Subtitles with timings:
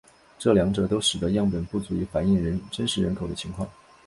[0.39, 3.69] 这两者都使得样本不足以反映真实人口的情况。